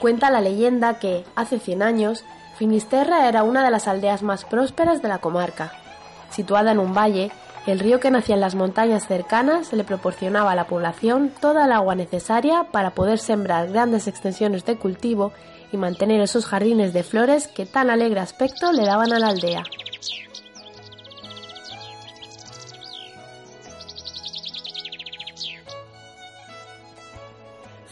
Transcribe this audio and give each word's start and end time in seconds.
Cuenta 0.00 0.30
la 0.30 0.40
leyenda 0.40 0.98
que, 0.98 1.24
hace 1.34 1.58
100 1.58 1.82
años, 1.82 2.24
Finisterra 2.56 3.28
era 3.28 3.42
una 3.42 3.64
de 3.64 3.70
las 3.70 3.88
aldeas 3.88 4.22
más 4.22 4.44
prósperas 4.44 5.02
de 5.02 5.08
la 5.08 5.18
comarca. 5.18 5.72
Situada 6.30 6.72
en 6.72 6.78
un 6.78 6.94
valle, 6.94 7.30
el 7.66 7.80
río 7.80 8.00
que 8.00 8.10
nacía 8.10 8.34
en 8.34 8.40
las 8.40 8.54
montañas 8.54 9.06
cercanas 9.06 9.72
le 9.72 9.84
proporcionaba 9.84 10.52
a 10.52 10.54
la 10.54 10.66
población 10.66 11.32
toda 11.40 11.66
el 11.66 11.72
agua 11.72 11.94
necesaria 11.94 12.64
para 12.70 12.90
poder 12.90 13.18
sembrar 13.18 13.68
grandes 13.68 14.06
extensiones 14.08 14.64
de 14.64 14.76
cultivo 14.76 15.32
y 15.72 15.76
mantener 15.76 16.20
esos 16.20 16.46
jardines 16.46 16.92
de 16.92 17.02
flores 17.02 17.46
que 17.46 17.66
tan 17.66 17.90
alegre 17.90 18.20
aspecto 18.20 18.72
le 18.72 18.86
daban 18.86 19.12
a 19.12 19.18
la 19.18 19.28
aldea. 19.28 19.64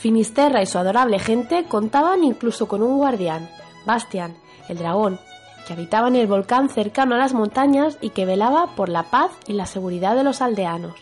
Finisterra 0.07 0.63
y 0.63 0.67
su 0.67 0.79
adorable 0.79 1.19
gente 1.19 1.65
contaban 1.65 2.23
incluso 2.23 2.69
con 2.69 2.81
un 2.81 2.97
guardián, 2.97 3.51
Bastian, 3.87 4.37
el 4.69 4.79
dragón, 4.79 5.19
que 5.67 5.73
habitaba 5.73 6.07
en 6.07 6.15
el 6.15 6.29
volcán 6.29 6.69
cercano 6.69 7.17
a 7.17 7.19
las 7.19 7.35
montañas 7.35 7.99
y 8.01 8.11
que 8.11 8.25
velaba 8.25 8.69
por 8.77 8.89
la 8.89 9.11
paz 9.11 9.33
y 9.49 9.55
la 9.55 9.67
seguridad 9.67 10.15
de 10.15 10.23
los 10.23 10.43
aldeanos. 10.43 10.95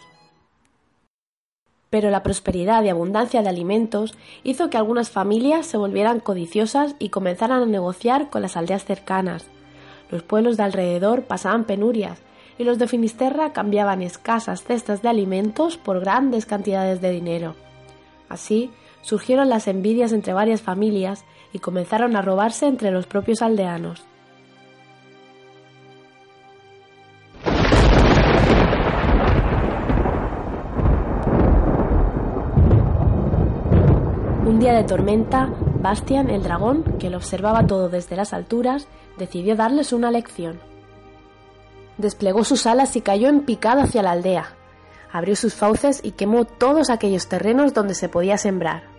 Pero 1.91 2.09
la 2.09 2.23
prosperidad 2.23 2.83
y 2.83 2.89
abundancia 2.89 3.43
de 3.43 3.51
alimentos 3.51 4.17
hizo 4.43 4.71
que 4.71 4.79
algunas 4.79 5.11
familias 5.11 5.67
se 5.67 5.77
volvieran 5.77 6.21
codiciosas 6.21 6.97
y 6.99 7.11
comenzaran 7.11 7.61
a 7.61 7.67
negociar 7.67 8.31
con 8.31 8.41
las 8.41 8.57
aldeas 8.57 8.87
cercanas. 8.87 9.49
Los 10.09 10.23
pueblos 10.23 10.57
de 10.57 10.63
alrededor 10.63 11.25
pasaban 11.25 11.65
penurias 11.65 12.23
y 12.57 12.65
los 12.65 12.79
de 12.79 12.89
Finisterra 12.89 13.53
cambiaban 13.53 14.01
escasas 14.01 14.63
cestas 14.63 15.03
de 15.03 15.11
alimentos 15.11 15.77
por 15.77 16.01
grandes 16.01 16.47
cantidades 16.47 17.03
de 17.03 17.11
dinero. 17.11 17.55
Así, 18.31 18.71
surgieron 19.05 19.51
las 19.51 19.69
envidias 19.69 20.13
entre 20.13 20.33
varias 20.33 20.63
familias 20.63 21.27
y 21.53 21.59
comenzaron 21.59 22.17
a 22.17 22.23
robarse 22.23 22.67
entre 22.67 22.91
los 22.91 23.07
propios 23.07 23.43
aldeanos. 23.43 24.03
Un 34.47 34.59
día 34.59 34.73
de 34.73 34.85
tormenta, 34.85 35.51
Bastian, 35.81 36.31
el 36.31 36.43
dragón, 36.43 36.83
que 36.99 37.11
lo 37.11 37.19
observaba 37.19 37.67
todo 37.67 37.91
desde 37.91 38.17
las 38.17 38.33
alturas, 38.33 38.89
decidió 39.19 39.55
darles 39.55 39.93
una 39.93 40.11
lección. 40.11 40.61
Desplegó 41.99 42.43
sus 42.43 42.67
alas 42.67 42.97
y 42.97 43.03
cayó 43.03 43.29
en 43.29 43.41
picado 43.41 43.83
hacia 43.83 44.03
la 44.03 44.13
aldea. 44.13 44.55
Abrió 45.13 45.37
sus 45.37 45.55
fauces 45.55 46.01
y 46.03 46.13
quemó 46.13 46.47
todos 46.47 46.89
aquellos 46.89 47.29
terrenos 47.29 47.75
donde 47.75 47.95
se 47.95 48.09
podía 48.09 48.39
sembrar. 48.39 48.94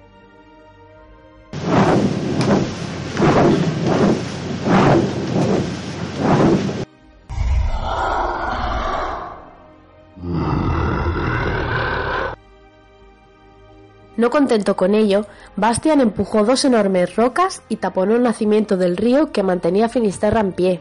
No 14.18 14.30
contento 14.30 14.78
con 14.78 14.96
ello, 14.96 15.26
Bastian 15.58 16.00
empujó 16.00 16.46
dos 16.46 16.64
enormes 16.64 17.16
rocas 17.16 17.64
y 17.68 17.78
taponó 17.78 18.16
el 18.16 18.24
nacimiento 18.24 18.78
del 18.78 18.96
río 18.96 19.31
que 19.31 19.44
mantenía 19.44 19.90
Finisterra 19.90 20.40
en 20.40 20.53
pie. 20.53 20.80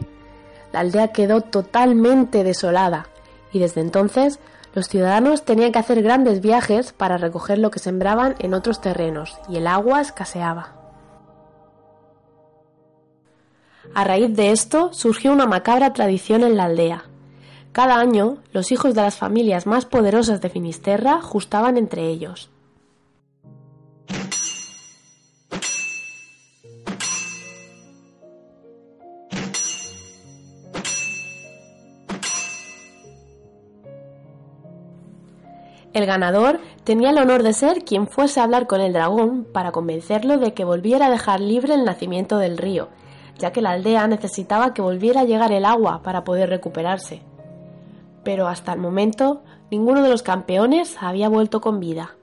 La 0.71 0.79
aldea 0.79 1.09
quedó 1.09 1.41
totalmente 1.41 2.43
desolada, 2.43 3.07
y 3.51 3.59
desde 3.59 3.81
entonces 3.81 4.39
los 4.73 4.87
ciudadanos 4.87 5.43
tenían 5.43 5.71
que 5.71 5.79
hacer 5.79 6.01
grandes 6.01 6.41
viajes 6.41 6.93
para 6.93 7.17
recoger 7.17 7.57
lo 7.57 7.71
que 7.71 7.79
sembraban 7.79 8.35
en 8.39 8.53
otros 8.53 8.81
terrenos, 8.81 9.37
y 9.49 9.57
el 9.57 9.67
agua 9.67 10.01
escaseaba. 10.01 10.73
A 13.93 14.03
raíz 14.03 14.35
de 14.35 14.51
esto 14.51 14.91
surgió 14.93 15.31
una 15.31 15.45
macabra 15.45 15.93
tradición 15.93 16.43
en 16.43 16.57
la 16.57 16.65
aldea. 16.65 17.05
Cada 17.71 17.99
año, 17.99 18.37
los 18.51 18.71
hijos 18.71 18.95
de 18.95 19.01
las 19.01 19.17
familias 19.17 19.67
más 19.67 19.85
poderosas 19.85 20.41
de 20.41 20.49
Finisterra 20.49 21.21
justaban 21.21 21.77
entre 21.77 22.07
ellos. 22.07 22.49
El 35.95 36.05
ganador 36.05 36.59
tenía 36.83 37.11
el 37.11 37.17
honor 37.17 37.41
de 37.41 37.53
ser 37.53 37.85
quien 37.85 38.05
fuese 38.07 38.41
a 38.41 38.43
hablar 38.43 38.67
con 38.67 38.81
el 38.81 38.91
dragón 38.91 39.47
para 39.53 39.71
convencerlo 39.71 40.37
de 40.37 40.53
que 40.53 40.65
volviera 40.65 41.05
a 41.05 41.09
dejar 41.09 41.39
libre 41.39 41.73
el 41.73 41.85
nacimiento 41.85 42.37
del 42.37 42.57
río, 42.57 42.89
ya 43.39 43.53
que 43.53 43.61
la 43.61 43.71
aldea 43.71 44.05
necesitaba 44.05 44.73
que 44.73 44.81
volviera 44.81 45.21
a 45.21 45.23
llegar 45.23 45.53
el 45.53 45.63
agua 45.63 46.01
para 46.03 46.25
poder 46.25 46.49
recuperarse. 46.49 47.21
Pero 48.25 48.49
hasta 48.49 48.73
el 48.73 48.79
momento 48.81 49.41
ninguno 49.71 50.03
de 50.03 50.09
los 50.09 50.21
campeones 50.21 50.97
había 50.99 51.29
vuelto 51.29 51.61
con 51.61 51.79
vida. 51.79 52.17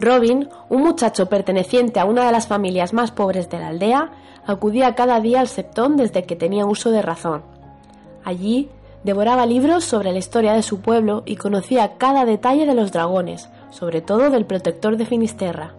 Robin, 0.00 0.48
un 0.70 0.82
muchacho 0.82 1.26
perteneciente 1.26 2.00
a 2.00 2.06
una 2.06 2.26
de 2.26 2.32
las 2.32 2.48
familias 2.48 2.92
más 2.92 3.12
pobres 3.12 3.50
de 3.50 3.60
la 3.60 3.68
aldea, 3.68 4.10
acudía 4.44 4.96
cada 4.96 5.20
día 5.20 5.38
al 5.38 5.46
septón 5.46 5.96
desde 5.96 6.24
que 6.24 6.34
tenía 6.34 6.66
uso 6.66 6.90
de 6.90 7.02
razón. 7.02 7.44
Allí 8.24 8.68
Devoraba 9.04 9.46
libros 9.46 9.84
sobre 9.84 10.12
la 10.12 10.18
historia 10.18 10.52
de 10.52 10.62
su 10.62 10.80
pueblo 10.80 11.22
y 11.24 11.36
conocía 11.36 11.96
cada 11.98 12.24
detalle 12.24 12.66
de 12.66 12.74
los 12.74 12.92
dragones, 12.92 13.48
sobre 13.70 14.00
todo 14.00 14.30
del 14.30 14.44
protector 14.44 14.96
de 14.96 15.06
Finisterra. 15.06 15.74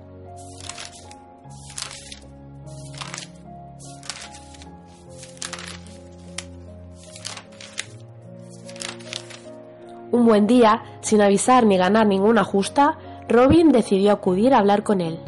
Un 10.12 10.25
buen 10.25 10.47
día, 10.47 10.81
sin 11.01 11.22
avisar 11.22 11.66
ni 11.66 11.78
ganar 11.78 12.07
ninguna 12.07 12.44
justa, 12.44 12.97
Robin 13.28 13.72
decidió 13.72 14.12
acudir 14.12 14.53
a 14.53 14.57
hablar 14.57 14.81
con 14.84 15.01
él. 15.01 15.19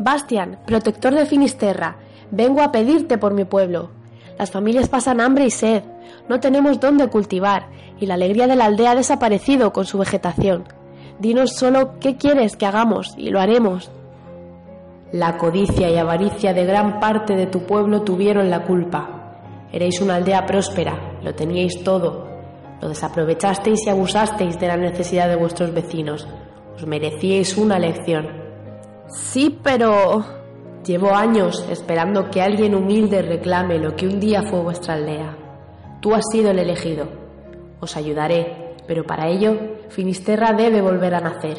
Bastian, 0.00 0.58
protector 0.66 1.14
de 1.14 1.26
Finisterra, 1.26 1.96
vengo 2.30 2.60
a 2.62 2.72
pedirte 2.72 3.18
por 3.18 3.34
mi 3.34 3.44
pueblo. 3.44 3.90
Las 4.40 4.52
familias 4.52 4.88
pasan 4.88 5.20
hambre 5.20 5.44
y 5.44 5.50
sed, 5.50 5.82
no 6.26 6.40
tenemos 6.40 6.80
dónde 6.80 7.08
cultivar 7.08 7.66
y 8.00 8.06
la 8.06 8.14
alegría 8.14 8.46
de 8.46 8.56
la 8.56 8.64
aldea 8.64 8.92
ha 8.92 8.94
desaparecido 8.94 9.70
con 9.70 9.84
su 9.84 9.98
vegetación. 9.98 10.64
Dinos 11.18 11.56
solo 11.56 11.98
qué 12.00 12.16
quieres 12.16 12.56
que 12.56 12.64
hagamos 12.64 13.12
y 13.18 13.28
lo 13.28 13.38
haremos. 13.38 13.90
La 15.12 15.36
codicia 15.36 15.90
y 15.90 15.98
avaricia 15.98 16.54
de 16.54 16.64
gran 16.64 17.00
parte 17.00 17.36
de 17.36 17.48
tu 17.48 17.66
pueblo 17.66 18.00
tuvieron 18.00 18.48
la 18.48 18.64
culpa. 18.64 19.34
Eréis 19.72 20.00
una 20.00 20.14
aldea 20.14 20.46
próspera, 20.46 21.18
lo 21.22 21.34
teníais 21.34 21.84
todo. 21.84 22.26
Lo 22.80 22.88
desaprovechasteis 22.88 23.86
y 23.86 23.90
abusasteis 23.90 24.58
de 24.58 24.68
la 24.68 24.78
necesidad 24.78 25.28
de 25.28 25.36
vuestros 25.36 25.74
vecinos. 25.74 26.26
Os 26.76 26.86
merecíais 26.86 27.58
una 27.58 27.78
lección. 27.78 28.26
Sí, 29.06 29.58
pero... 29.62 30.39
Llevo 30.84 31.14
años 31.14 31.66
esperando 31.68 32.30
que 32.30 32.40
alguien 32.40 32.74
humilde 32.74 33.20
reclame 33.20 33.78
lo 33.78 33.94
que 33.96 34.06
un 34.06 34.18
día 34.18 34.42
fue 34.42 34.60
vuestra 34.60 34.94
aldea. 34.94 35.36
Tú 36.00 36.14
has 36.14 36.24
sido 36.32 36.50
el 36.50 36.58
elegido. 36.58 37.06
Os 37.80 37.96
ayudaré, 37.96 38.76
pero 38.86 39.04
para 39.04 39.28
ello 39.28 39.58
Finisterra 39.90 40.54
debe 40.54 40.80
volver 40.80 41.14
a 41.14 41.20
nacer. 41.20 41.58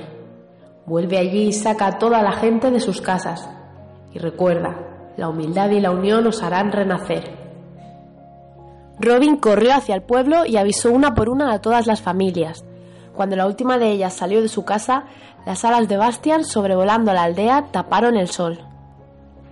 Vuelve 0.87 1.19
allí 1.19 1.47
y 1.47 1.53
saca 1.53 1.85
a 1.85 1.97
toda 1.99 2.23
la 2.23 2.31
gente 2.31 2.71
de 2.71 2.79
sus 2.79 2.99
casas. 2.99 3.47
Y 4.11 4.17
recuerda, 4.17 5.13
la 5.17 5.29
humildad 5.29 5.69
y 5.69 5.79
la 5.79 5.91
unión 5.91 6.25
os 6.25 6.41
harán 6.41 6.71
renacer. 6.71 7.37
Robin 8.99 9.37
corrió 9.37 9.73
hacia 9.73 9.93
el 9.93 10.01
pueblo 10.01 10.45
y 10.47 10.57
avisó 10.57 10.91
una 10.91 11.13
por 11.13 11.29
una 11.29 11.53
a 11.53 11.61
todas 11.61 11.85
las 11.85 12.01
familias. 12.01 12.65
Cuando 13.15 13.35
la 13.35 13.45
última 13.45 13.77
de 13.77 13.91
ellas 13.91 14.13
salió 14.13 14.41
de 14.41 14.47
su 14.47 14.65
casa, 14.65 15.05
las 15.45 15.63
alas 15.63 15.87
de 15.87 15.97
Bastian 15.97 16.43
sobrevolando 16.43 17.13
la 17.13 17.23
aldea 17.23 17.67
taparon 17.71 18.17
el 18.17 18.27
sol. 18.27 18.70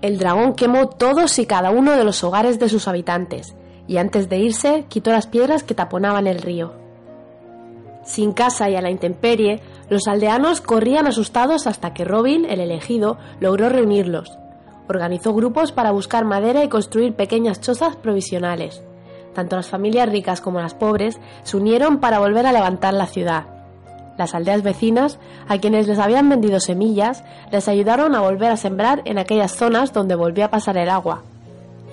El 0.01 0.18
dragón 0.18 0.54
quemó 0.54 0.88
todos 0.88 1.38
y 1.40 1.46
cada 1.46 1.72
uno 1.72 1.92
de 1.92 2.06
los 2.06 2.24
hogares 2.24 2.57
de 2.57 2.69
sus 2.69 2.88
habitantes, 2.88 3.56
y 3.86 3.98
antes 3.98 4.30
de 4.30 4.38
irse 4.38 4.86
quitó 4.88 5.12
las 5.12 5.28
piedras 5.28 5.63
que 5.63 5.75
taponaban 5.75 6.25
el 6.25 6.42
río. 6.42 6.74
Sin 8.06 8.31
casa 8.31 8.69
y 8.69 8.75
a 8.75 8.81
la 8.81 8.90
intemperie, 8.90 9.62
los 9.90 10.07
aldeanos 10.07 10.62
corrían 10.62 11.06
asustados 11.06 11.68
hasta 11.68 11.94
que 11.94 12.06
Robin, 12.06 12.46
el 12.46 12.62
elegido, 12.62 13.18
logró 13.42 13.68
reunirlos. 13.68 14.38
Organizó 14.88 15.34
grupos 15.34 15.74
para 15.74 15.92
buscar 15.92 16.24
madera 16.24 16.63
y 16.63 16.69
construir 16.69 17.13
pequeñas 17.13 17.60
chozas 17.60 17.98
provisionales. 17.98 18.81
Tanto 19.36 19.57
las 19.57 19.68
familias 19.68 20.10
ricas 20.10 20.40
como 20.40 20.62
las 20.62 20.74
pobres 20.74 21.19
se 21.44 21.57
unieron 21.57 22.00
para 22.00 22.19
volver 22.19 22.46
a 22.46 22.54
levantar 22.54 22.94
la 22.94 23.06
ciudad. 23.06 23.59
Las 24.19 24.36
aldeas 24.36 24.63
vecinas, 24.63 25.18
a 25.48 25.60
quienes 25.60 25.88
les 25.88 25.98
habían 25.98 26.27
vendido 26.27 26.60
semillas, 26.60 27.24
les 27.54 27.69
ayudaron 27.69 28.16
a 28.16 28.19
volver 28.19 28.51
a 28.51 28.57
sembrar 28.57 29.01
en 29.06 29.18
aquellas 29.18 29.56
zonas 29.56 29.94
donde 29.94 30.13
volvía 30.13 30.48
a 30.48 30.51
pasar 30.51 30.77
el 30.77 30.89
agua. 30.89 31.24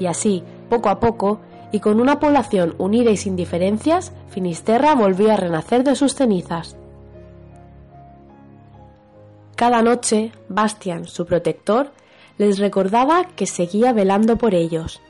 Y 0.00 0.06
así, 0.06 0.43
poco 0.69 0.88
a 0.88 0.99
poco, 0.99 1.38
y 1.70 1.78
con 1.78 2.00
una 2.00 2.19
población 2.19 2.75
unida 2.78 3.12
y 3.12 3.17
sin 3.17 3.37
diferencias, 3.37 4.12
Finisterra 4.28 4.96
volvió 4.96 5.32
a 5.32 5.37
renacer 5.37 5.84
de 5.84 5.94
sus 5.94 6.17
cenizas. 6.17 6.75
Cada 9.55 9.81
noche, 9.82 10.32
Bastian, 10.49 11.06
su 11.06 11.26
protector, 11.26 11.93
les 12.38 12.58
recordaba 12.58 13.29
que 13.37 13.46
seguía 13.46 13.93
velando 13.93 14.37
por 14.37 14.52
ellos, 14.52 15.00